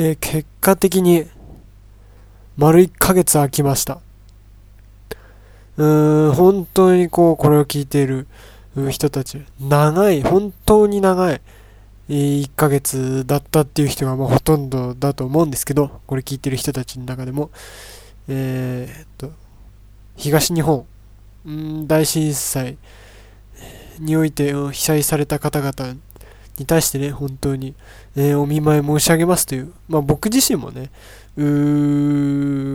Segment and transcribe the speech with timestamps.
[0.00, 1.26] えー、結果的に、
[2.56, 3.98] 丸1ヶ月空きました。
[5.76, 8.28] うーん、本当にこう、これを聞いている
[8.90, 11.40] 人たち、長い、本当に長い、
[12.08, 17.50] 1ヶ月だったっていう人がまあほとんどだと思うんですけど、これ聞いてる人たちの中でも、
[18.28, 19.32] えー、っと、
[20.14, 20.86] 東日本、
[21.88, 22.78] 大震災
[23.98, 25.96] において被災された方々
[26.58, 27.74] に対してね、本当に、
[28.16, 30.90] えー、お見舞い申し上げますという、まあ僕自身もね、
[31.36, 31.42] う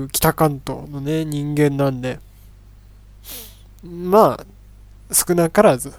[0.05, 2.19] ー、北関東のね、人間なんで、
[3.83, 5.91] まあ、少なからず、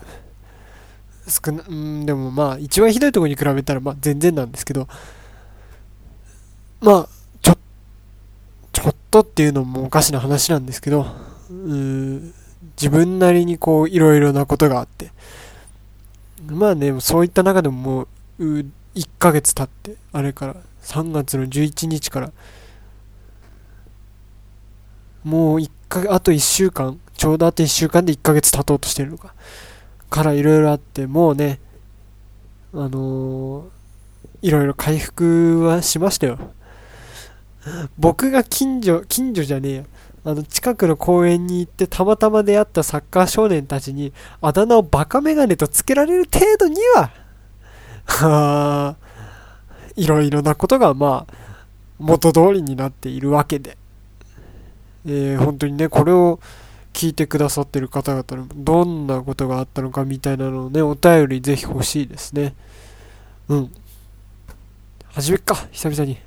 [1.29, 4.89] 少な、んでもまあ、一番ひどいとこに比べたら、まあ全然なんですけど、
[6.81, 7.09] まあ、
[7.43, 7.57] ちょ、
[8.73, 11.07] ちょっとっていうのもおかしな話なんですけど、
[11.51, 12.33] うー
[12.77, 15.13] 自分なりにこう、いろいろなことがあって、
[16.49, 18.09] まあね、そういった中でもも
[18.39, 22.33] う、う1ヶ月経って、あれから、3月の11日から、
[25.25, 29.35] もう1か、あと1週間、ちょうどあと1週間で1ヶ月経とうとしてるのか。
[30.11, 31.61] からいろいろあって、もうね、
[32.73, 33.67] あの、
[34.43, 36.39] いろいろ回復はしましたよ。
[37.99, 39.85] 僕が近所、近所じゃねえよ。
[40.25, 47.11] あの、近くの公園に行ってたまたま出会ったサッカー少年たちにあだ名をバカメガネとつけられる程度には、
[48.07, 48.97] は あ、
[49.97, 51.35] いろいろなことがまあ、
[51.99, 53.77] 元通りになっているわけで。
[55.07, 56.41] えー、本当にね、これを
[56.95, 62.55] 聞いてくださってる方々のどんなことがあったのかみたいなのをね、お便りぜひ欲しいですね。
[63.49, 63.73] うん。
[65.13, 66.19] 始めっか、久々に。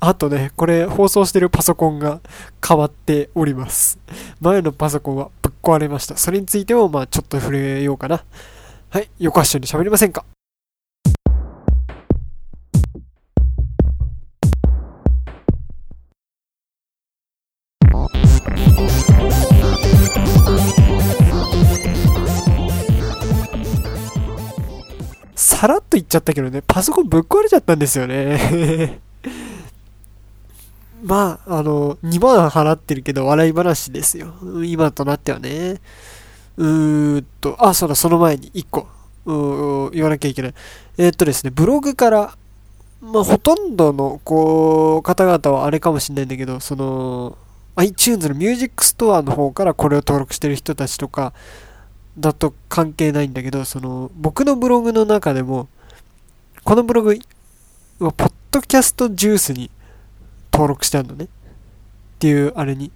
[0.00, 2.20] あとね、これ放送してるパソコンが
[2.66, 3.98] 変わっております。
[4.40, 6.16] 前のパソコンはぶっ壊れました。
[6.16, 8.24] それについてもまあちょっと触れようかな。
[8.90, 10.24] はい、横橋に喋りませんか？
[25.36, 29.00] さらっと言っちゃったけどね、パソコンぶっ壊れちゃったんですよね
[31.04, 34.34] まあ、あの、2万払ってるけど笑い話ですよ。
[34.64, 35.80] 今となってはね。
[36.56, 38.88] うーんと、あ、そうだ、その前に1個、
[39.26, 40.54] う言わなきゃいけない。
[40.96, 42.34] えー、っとですね、ブログから、
[43.02, 47.36] まあ、ほとんどの、こう、方々はあれかもしれないんだけど、その、
[47.76, 51.34] iTunes のミュージックストアの方からこれを登録してる人たちとか、
[52.16, 55.68] だと関係ないんだけど、その、僕のブログの中でも、
[56.62, 57.18] このブログ
[57.98, 59.70] は、ポッドキャストジュースに
[60.54, 61.24] 登録してあるのね。
[61.24, 61.28] っ
[62.20, 62.92] ていう、あれに。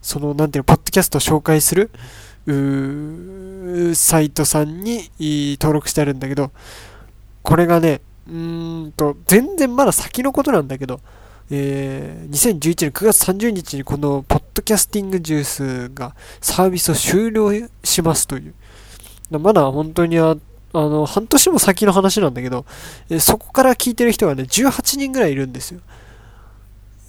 [0.00, 1.90] その、なんていうの、ポッドキャストを紹介する、
[3.94, 5.10] サイトさんに
[5.60, 6.50] 登録してあるんだけど、
[7.42, 11.00] これがね、うんと、全然まだ先のことなんだけど、
[11.50, 17.50] えー、2011年9月30日にこのポッドキャスティングジュースがサービスを終了
[17.84, 18.54] しますという。
[19.38, 20.36] まだ本当にあ
[20.72, 22.66] あの、半年も先の話なんだけど、
[23.08, 25.80] えそこから聞いてる人がね、18人ぐらいいるんですよ。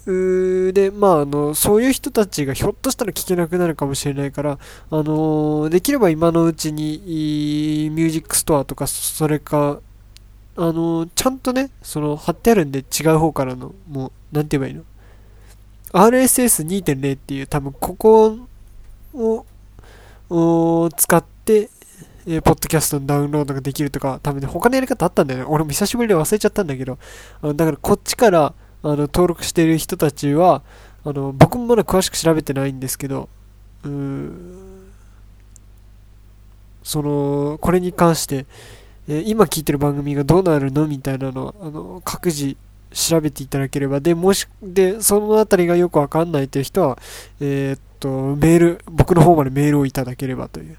[0.06, 4.58] で、まあ、あの、そういう人たちがひょっとしたら聞けなくなるかもしれないから、
[4.90, 9.80] あのできれば今のうちに、ミュージックストアとか、それか、
[10.56, 14.84] あのちゃんとね、その、貼ってあるんで違う方からの、もう、なんて言えばいいの
[15.92, 18.38] ?RSS2.0 っていう、多分ここ
[19.14, 21.68] を、使って、
[22.30, 25.46] えー、ポッドキャストのダウンロードができるとか、多分ね、他のやり方あったんだよね。
[25.48, 26.96] 俺も久しぶりで忘れちゃったんだけど、
[27.42, 28.54] あのだからこっちから、
[28.84, 30.62] あの、登録してる人たちは、
[31.04, 33.28] あの、僕もまだ詳しく調べてないんですけど、
[33.84, 34.60] うー
[36.84, 38.46] その、これに関して、
[39.08, 42.56] えー、今聞いてる番組がどうなるのみたいなのは、あの、各自
[42.92, 46.96] 調べていただければ、で、もし、で、そのあたりがよくわかんないという人は、
[47.40, 50.76] えー、っと、メール、僕の方までメールをいただければという。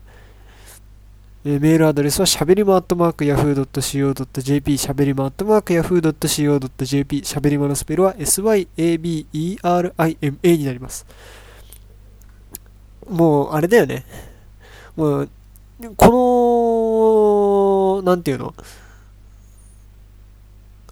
[1.44, 9.26] えー、メールアドレスはしゃべりまアットマーク yahoo.co.jp しゃべりまアットマーク yahoo.co.jp しゃべりまのスペルは syabelima
[10.44, 11.08] になります。
[13.10, 14.06] もう、あれだよね。
[14.96, 15.30] もう、
[15.98, 18.54] この、なんていうの？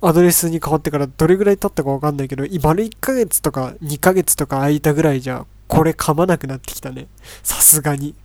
[0.01, 7.07] アドレスに変わってからどれぐらい経ったかわかんないけど、丸1ヶ月とか2ヶ月とか空いたぐらいじゃ、これ噛まなくなってきたね。
[7.43, 8.15] さすがに。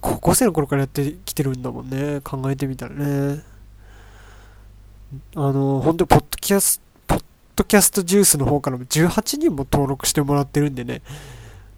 [0.00, 2.20] 高校生の頃からやってきてるんだもんね。
[2.22, 3.42] 考えてみたらね。
[5.34, 7.24] あの、本当にポッドキャスト、ポッ
[7.56, 11.02] ドキャストジュースの方からも18人も登録してもらってるんでね。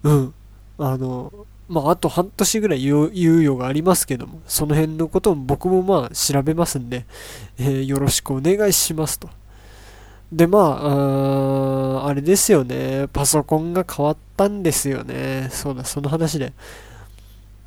[0.03, 0.33] うん。
[0.79, 1.31] あの、
[1.69, 7.05] まあ、あと半年ぐらい猶予がありますけども、その辺のことも僕もまあ調べますんで、
[7.59, 9.29] えー、よろしくお願いしますと。
[10.31, 13.07] で、まあ、ああれですよね。
[13.11, 15.49] パソコンが変わったんですよね。
[15.51, 16.53] そうだ、その話で。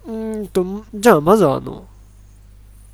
[0.06, 1.87] うんと、じゃあまずはあの、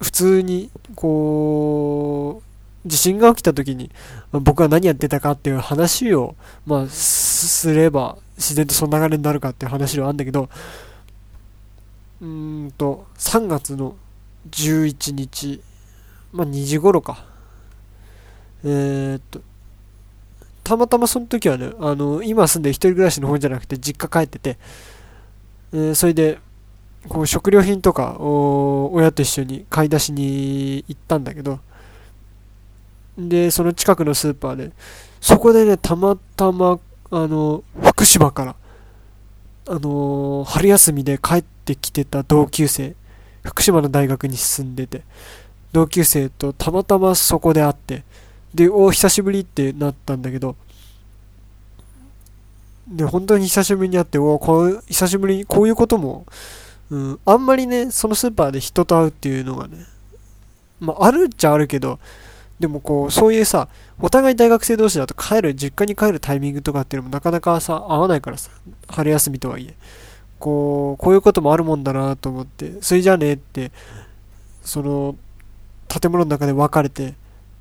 [0.01, 2.43] 普通に、こ
[2.85, 3.91] う、地震が起きた時に、
[4.33, 6.37] 僕は何やってたかっていう話を、
[6.67, 10.49] まあ、すれば、自然とその流れになるかっていう話ではあるんだけど、
[12.21, 13.97] うんと、3月の
[14.51, 15.61] 11日、
[16.33, 17.25] まあ2時頃か。
[18.65, 19.41] えー、っと、
[20.65, 24.59] たまたまその時はね、あの、今住んで一人暮らしの方じゃなくて実家帰ってて、
[25.73, 26.39] えー、それで、
[27.09, 31.61] こう食料品とかを親と一緒に買い出しに行ったんだけど、
[33.19, 34.73] で、その近くのスーパーで、
[35.21, 36.79] そこでね、たまたま、
[37.11, 38.57] あの、福島から、
[39.69, 42.95] あの、春休みで帰ってきてた同級生、
[43.43, 45.03] 福島の大学に進んでて、
[45.73, 48.05] 同級生とたまたまそこで会って、
[48.55, 50.57] で、お久しぶりってなったんだけど、
[52.89, 56.27] で、本当に久しぶりに会って、おこう、久しぶりに、こういうことも、
[56.91, 59.85] うん、あんまりね、そのスーパーで人と会うっていうのがね、
[60.81, 61.99] まあ、あるっちゃあるけど、
[62.61, 63.69] でもこう、そういうさ、
[64.01, 68.51] お互い大学生同士だと帰る、実家に帰るタイミングとかっていうのもなかなかさ、合わないからさ、
[68.89, 69.75] 春休みとはいえ。
[70.39, 73.73] こう、こういうこともあるもんだなと思って、それじゃあねって、
[74.63, 75.17] その、
[75.89, 77.15] 建物の中で別れて、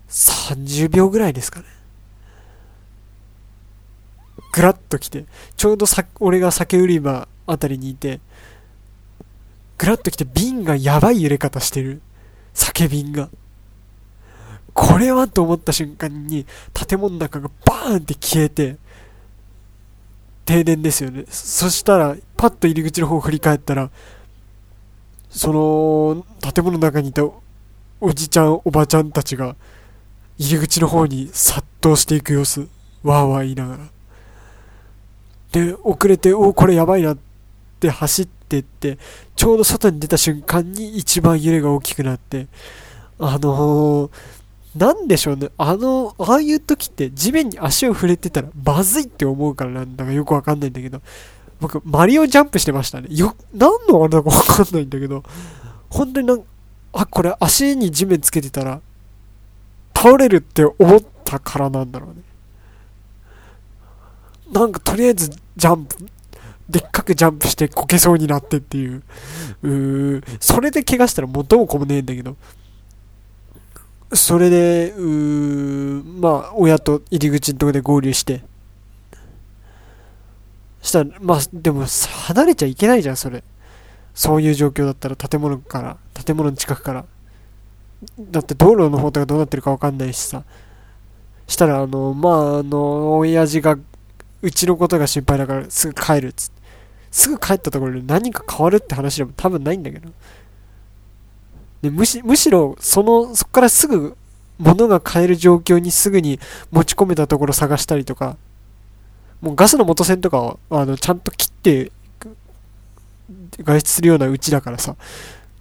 [0.10, 1.66] 30秒ぐらいですかね。
[4.54, 5.25] ぐらっと来て、
[5.57, 8.19] ちょうどさ、俺が酒売り場あたりにいて、
[9.77, 12.01] ぐらっと来て瓶がやばい揺れ方してる。
[12.54, 13.30] 酒瓶が。
[14.74, 18.77] これはと思った瞬間に建物の中がバーンって消えて、
[20.45, 21.25] 停電ですよね。
[21.30, 23.89] そしたら、パッと入り口の方を振り返ったら、
[25.30, 27.24] その、建物の中にいた
[28.00, 29.56] おじちゃん、おばちゃんたちが、
[30.38, 32.68] 入り口の方に殺到していく様子、
[33.04, 33.89] わーわー言いながら。
[35.51, 37.18] で、遅れて、おこれやばいなっ
[37.86, 38.98] て走ってって、
[39.36, 42.48] ちょうど外に出た瞬間に一番揺れが大きくなって、
[43.20, 44.12] あのー、
[44.78, 45.50] なんでしょうね。
[45.58, 51.02] あの、ああいう時って地面に足を触れてたらまずいって思うからなんだかよくわかんないんだけど、
[51.60, 53.08] 僕、マリオジャンプしてましたね。
[53.12, 55.24] よ、何のあれだかわかんないんだけど、
[55.90, 56.44] 本当になん
[56.94, 58.82] あ、これ足に地面つけてたら、
[59.96, 62.16] 倒れるって思ったからなんだろうね。
[64.52, 65.96] なんかとりあえずジャンプ、
[66.69, 69.03] でっかくジャンプしてこけそうになってっていう。
[69.63, 72.35] うーそれで怪我したら元も子もねえんだけど、
[74.13, 78.44] それで、うーまあ、親と入り口のとこで合流して、
[80.81, 81.85] したら、まあ、でも、
[82.27, 83.44] 離れちゃいけないじゃん、それ。
[84.13, 87.06] そういう状況だったら、建物から、建物の近くから。
[88.19, 90.44] だって道路の方とかどうなってるかわかんないしさ。
[91.47, 93.77] したら、あの、まあ、あの、親父が、
[94.45, 96.56] うちのことが心配だからすぐ帰るっつって。
[97.15, 100.09] すぐ帰ったところで何か変わるって話でも多分ないんだけど。
[101.81, 104.18] でむしむしろそのそこからすぐ
[104.57, 108.36] 物が買える状況にすぐに持ち込めたところ探したりとか
[109.39, 111.91] もうガスの元栓とかをあのちゃんと切って
[113.63, 114.98] 外出するようなうちだからさ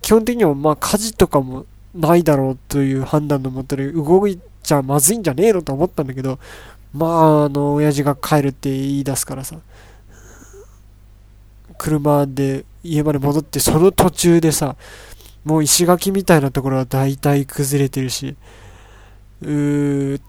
[0.03, 6.41] 基本的にはまあ火事とかもないだろうという判断のもとで動いちゃまずいんじゃねえのと思ったんだけど
[6.95, 9.57] まああの親父が帰るって言い出すからさ
[11.77, 14.77] 車で家まで戻ってその途中でさ
[15.45, 18.35] もう石垣みたいなところは大体崩れてるし、
[19.43, 20.21] うー、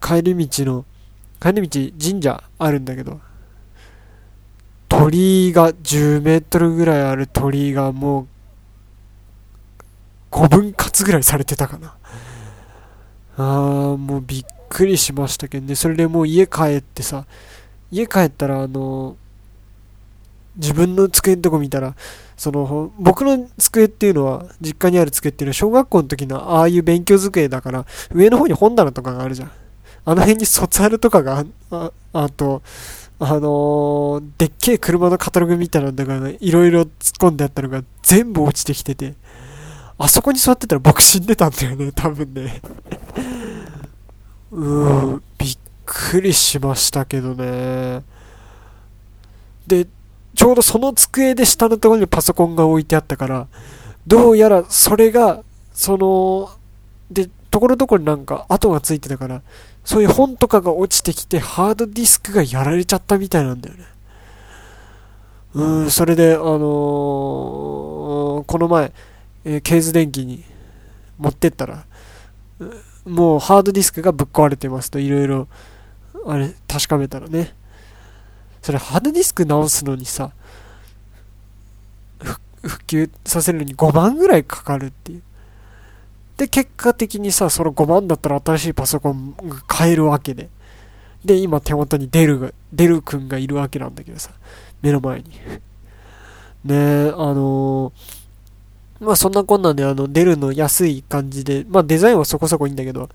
[0.00, 0.84] 帰り道の、
[1.40, 3.20] 帰り道神社あるんだけど、
[4.88, 8.26] 鳥居が10メートルぐらいある鳥居がもう
[10.34, 11.96] 5分割ぐらいされてたかな。
[13.36, 14.44] あー、もうびっ
[14.78, 15.74] くりしましたけどね。
[15.74, 17.26] それでもう家帰ってさ、
[17.90, 19.16] 家帰ったらあの、
[20.56, 21.94] 自分の机のとこ見たら、
[22.36, 29.50] その、僕の机っていうのは、実家にある机っていうのは、小学校の時のああいう勉強机だから、上の方に本棚とかがあるじゃん。
[30.04, 32.62] あの辺に卒アルとかがあ、あと、
[33.18, 39.14] あのー、でっけえ車のカタログみたいなんだから、ね、いろいろ突っ込んであったのが全部落ちてきてて、
[39.98, 42.62] あそこに座ってたら僕死んでたんだよね、多分ね。
[44.50, 48.02] うーん、びっくりしましたけどね。
[49.66, 49.86] で、
[50.34, 53.48] ちょうどその机で下のところにパソコンが置いてあったから、
[54.06, 56.50] どうやらそれが、その、
[57.10, 59.42] で、ところどころになんか跡がついてたから、
[59.84, 63.84] そういう本とかが落ちてきてハードディスクがやられちゃったみたいなんだよね。
[65.54, 66.60] うん、それで、あのー、
[68.44, 68.92] この前、
[69.44, 70.44] えー、ケーズ電気に
[71.18, 71.84] 持ってったら、
[73.08, 75.48] もうハードディスクがぶっ壊れてますと、いろいろ、
[76.26, 77.54] あれ、確かめたらね。
[78.62, 80.32] それハードディスク直すのにさ、
[82.62, 85.22] 復旧させるのに5万ぐらいかかるっていう。
[86.36, 90.48] で、結果的にさ、その5万だったら新しいパソコンが買えるわけで。
[91.24, 94.30] で、今手元にデルが、デル君がいるわけなんだけどさ、
[94.82, 95.30] 目の前に。
[96.64, 97.92] ねえ、あのー、
[99.00, 103.08] まあそんなこんなんであの、デルの安い感じで、まあデザインはそこそこいいんだけど、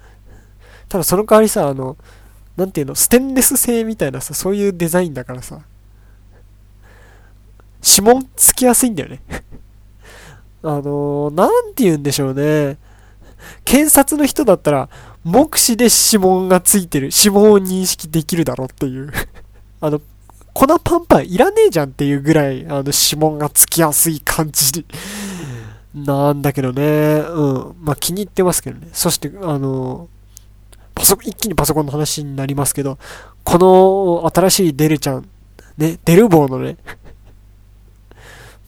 [0.89, 1.97] ただその代わりさ、あの、
[2.55, 5.61] なんていうの、ステンレス製みたいなさ、そういうデザインだからさ、
[7.85, 9.21] 指紋つきやすいんだよね。
[10.63, 12.77] あのー、なんて言うんでしょうね。
[13.65, 14.89] 検察の人だったら、
[15.23, 19.11] 目視で指紋がついてる、指紋を認識できるだろっていう。
[19.81, 20.01] あの、
[20.53, 24.85] 粉パンパンいらねえじゃんっていうぐらい、あの、指紋がつきやすい感じ
[25.93, 27.23] なんだけどね。
[27.29, 27.75] うん。
[27.81, 28.88] まあ、気に入ってますけどね。
[28.93, 30.09] そして、あの、
[30.95, 32.97] パソコン、一気にパソコンの話になりますけど、
[33.43, 35.29] この新しいデルちゃん、
[35.77, 36.77] ね、デル棒のね、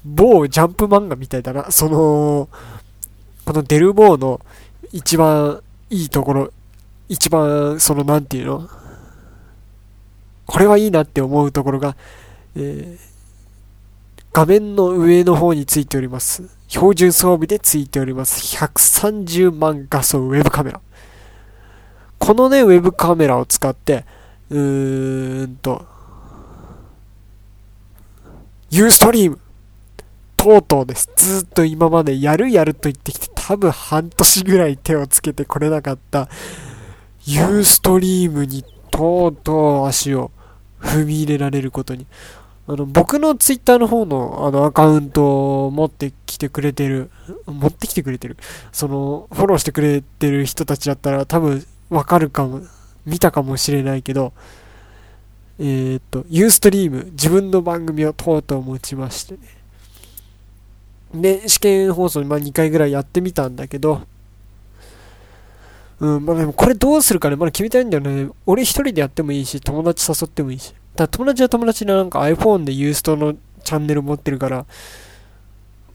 [0.04, 1.72] 某ジャンプ漫画みたいだな。
[1.72, 2.50] その、
[3.46, 4.42] このデルボーの
[4.92, 6.52] 一番いいところ、
[7.10, 8.70] 一番、その、なんていうの
[10.46, 11.96] これはいいなって思うところが、
[12.56, 13.00] えー、
[14.32, 16.55] 画面の上の方についております。
[16.68, 18.58] 標準装備でついております。
[18.58, 20.82] 130万画素ウェブカメラ。
[22.18, 24.06] このね、ウェブカメラを使って、
[24.50, 25.86] うーんと、
[28.72, 29.40] ユーストリーム
[30.36, 31.10] とうとうです。
[31.16, 36.30] ずっと今までやるやると言ってきて、多分半年ぐらい手をつけてこれなかった、
[37.26, 40.32] ユーストリームにとうとう足を
[40.80, 42.08] 踏み入れられることに。
[42.68, 47.12] あの、僕のツイッターの方のあのアカウントを持ってきてくれてる、
[47.46, 48.38] 持ってきてくれてる、
[48.72, 52.62] その、フォローしてくれてる人たちだったら多分わかるかも、
[53.06, 54.34] 見たかもしれないけど、
[55.60, 59.40] えー、っと、ユーストリーム、自分の番組をとうとう持ちましてね。
[61.14, 64.02] で、試験放送、まあ、2回ぐらいやってみたんだけど、
[66.00, 68.30] うん、まあでもこれどうするかね、まだ決めたいんだよね。
[68.46, 70.74] 俺一人でやってもいいし、友達誘ってもいいし。
[70.96, 74.66] だ友達は友達でなんか iPhone でユーストのチャンネル持ってるから、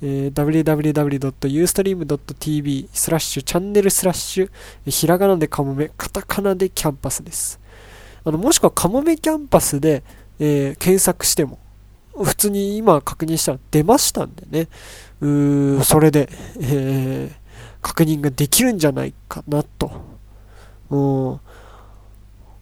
[0.00, 4.50] えー、www.ustream.tv スラッシュチャンネルスラッシュ
[4.86, 7.60] ひらがなでカモメカタカナでキャンパスです。
[8.24, 10.02] あのもしくはカモメキャンパスで、
[10.38, 11.58] えー、検索しても
[12.14, 14.68] 普通に今確認したら出ましたんでね。
[15.20, 16.28] うーそれで、
[16.60, 17.34] えー、
[17.80, 19.90] 確認ができるんじゃないかなと、
[20.90, 21.40] うん、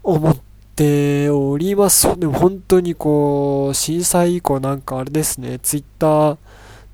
[0.02, 0.36] 思っ
[0.74, 2.18] ております。
[2.18, 6.38] でも本当にこう、震災以降なんかあれですね、ツイッター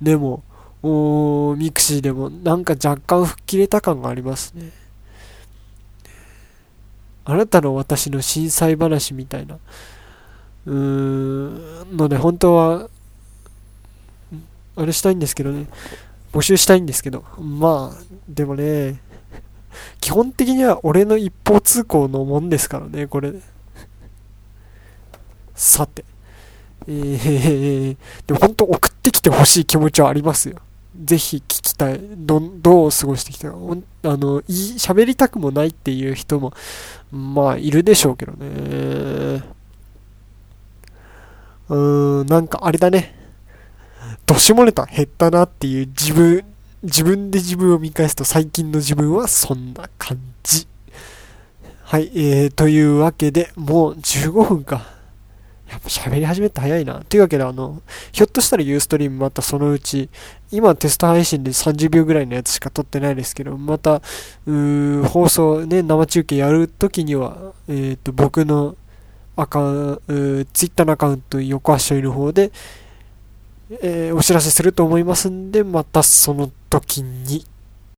[0.03, 0.43] でも、
[0.83, 4.69] おミクシーでもなんか若干吹っ切れた感がありますね。
[7.23, 9.57] あなたの私の震災話みたいな。
[10.65, 12.89] うーん、ので、本当は、
[14.75, 15.67] あれしたいんですけどね。
[16.33, 17.23] 募集したいんですけど。
[17.39, 18.99] まあ、でもね、
[20.01, 23.33] 基本的には俺の一方通行のもんですからね、これ。
[25.55, 26.03] さて。
[26.87, 27.97] えー、
[28.27, 30.57] でも本当送ってきてほしい気持ちはありますよ。
[31.01, 31.99] ぜひ聞きたい。
[32.17, 33.57] ど、どう過ごしてきたか。
[33.57, 36.53] あの、いい、喋りたくもないっていう人も、
[37.11, 39.43] まあ、いるでしょうけどね。
[41.69, 43.15] うーん、なんかあれだね。
[44.25, 46.45] どしもネタ減ったなっていう自分、
[46.83, 50.67] 自分で自分を見返すと最近の自分はそんな感じ。
[51.83, 54.93] はい、えー、というわけで、もう15分か。
[55.73, 57.01] やっぱ喋り始めて早いな。
[57.09, 60.07] というわけで、あの、ひょっとしたらユーストリームまたそのうち、
[60.51, 68.75] 今テスト配信で30秒ぐらいのやつしか撮ってないですけど、また、うー放送ね、生中継やるときには、えっ、ー、と、僕の
[69.35, 70.01] アカウント、
[70.53, 72.51] ツイッターのアカウント、横足の方で、
[73.81, 77.45] えー、お知らせすると思いますんで、またその時に。